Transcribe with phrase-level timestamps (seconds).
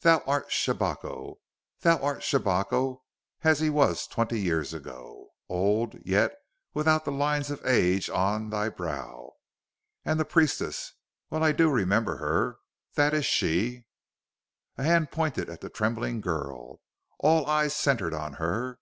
[0.00, 1.36] Thou art Shabako!
[1.80, 3.04] Thou art Shabako
[3.40, 6.34] as he was twenty years ago old, yet
[6.74, 9.32] without the lines of age on thy brow!
[10.04, 10.92] And the priestess
[11.30, 12.58] well do I remember her.
[12.96, 13.86] That is she!"
[14.76, 16.82] A hand pointed at the trembling girl;
[17.18, 18.78] all eyes centered on her.